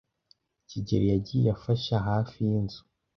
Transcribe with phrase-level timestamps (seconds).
[0.69, 2.81] kigeli yagiye afasha hafi yinzu.